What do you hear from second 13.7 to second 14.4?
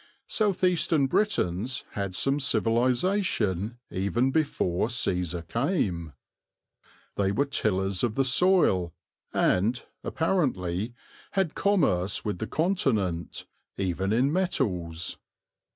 even in